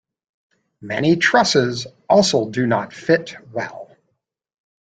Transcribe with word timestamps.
Many 0.81 1.17
trusses 1.17 1.85
also 2.09 2.49
do 2.49 2.65
not 2.65 2.91
fit 2.91 3.35
well. 3.51 3.95